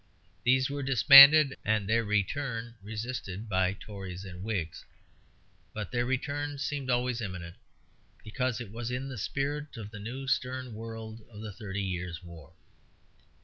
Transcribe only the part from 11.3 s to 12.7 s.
the Thirty Years' War.